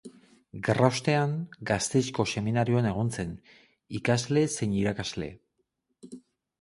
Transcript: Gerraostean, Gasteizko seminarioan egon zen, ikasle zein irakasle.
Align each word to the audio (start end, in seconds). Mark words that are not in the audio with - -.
Gerraostean, 0.67 1.35
Gasteizko 1.71 2.25
seminarioan 2.35 2.87
egon 2.93 3.13
zen, 3.19 3.35
ikasle 4.01 4.45
zein 4.59 4.75
irakasle. 4.81 5.33